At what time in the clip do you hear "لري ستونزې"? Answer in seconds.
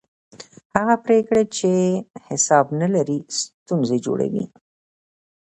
2.95-3.97